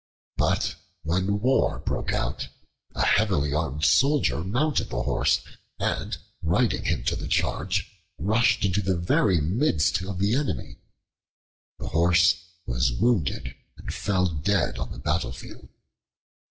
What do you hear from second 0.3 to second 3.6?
But when war broke out, a heavily